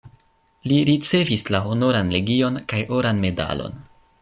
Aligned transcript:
Li 0.71 0.79
ricevis 0.89 1.43
la 1.57 1.61
Honoran 1.67 2.11
legion 2.17 2.59
kaj 2.73 2.81
oran 3.01 3.23
medalon. 3.29 3.79